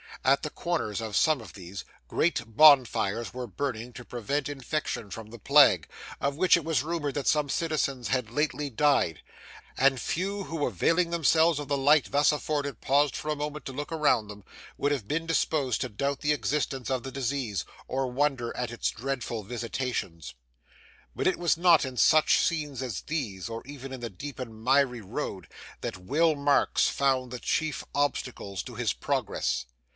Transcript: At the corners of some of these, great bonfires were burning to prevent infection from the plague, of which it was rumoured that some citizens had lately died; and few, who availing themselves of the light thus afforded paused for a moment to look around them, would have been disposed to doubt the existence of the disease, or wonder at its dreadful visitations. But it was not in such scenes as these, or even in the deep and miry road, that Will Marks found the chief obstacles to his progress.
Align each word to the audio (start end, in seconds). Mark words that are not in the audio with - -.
At 0.25 0.43
the 0.43 0.49
corners 0.51 0.99
of 0.99 1.15
some 1.15 1.41
of 1.41 1.53
these, 1.53 1.83
great 2.07 2.43
bonfires 2.55 3.33
were 3.35 3.45
burning 3.47 3.93
to 3.93 4.05
prevent 4.05 4.49
infection 4.49 5.09
from 5.11 5.29
the 5.29 5.39
plague, 5.39 5.87
of 6.19 6.35
which 6.35 6.55
it 6.57 6.63
was 6.63 6.81
rumoured 6.83 7.15
that 7.15 7.27
some 7.27 7.49
citizens 7.49 8.07
had 8.09 8.31
lately 8.31 8.69
died; 8.69 9.21
and 9.77 9.99
few, 10.01 10.43
who 10.45 10.65
availing 10.65 11.09
themselves 11.11 11.59
of 11.59 11.67
the 11.69 11.77
light 11.77 12.11
thus 12.11 12.31
afforded 12.31 12.81
paused 12.81 13.15
for 13.15 13.29
a 13.29 13.35
moment 13.35 13.65
to 13.65 13.71
look 13.73 13.91
around 13.91 14.27
them, 14.27 14.43
would 14.77 14.91
have 14.91 15.07
been 15.07 15.25
disposed 15.27 15.81
to 15.81 15.89
doubt 15.89 16.21
the 16.21 16.33
existence 16.33 16.89
of 16.89 17.01
the 17.03 17.11
disease, 17.11 17.63
or 17.87 18.07
wonder 18.07 18.55
at 18.57 18.71
its 18.71 18.89
dreadful 18.89 19.43
visitations. 19.43 20.33
But 21.15 21.27
it 21.27 21.37
was 21.39 21.57
not 21.57 21.83
in 21.85 21.97
such 21.97 22.39
scenes 22.39 22.81
as 22.81 23.01
these, 23.01 23.49
or 23.49 23.63
even 23.65 23.93
in 23.93 24.01
the 24.01 24.09
deep 24.09 24.39
and 24.39 24.63
miry 24.63 25.01
road, 25.01 25.47
that 25.81 25.97
Will 25.97 26.35
Marks 26.35 26.87
found 26.87 27.31
the 27.31 27.39
chief 27.39 27.83
obstacles 27.95 28.61
to 28.63 28.75
his 28.75 28.93
progress. 28.93 29.65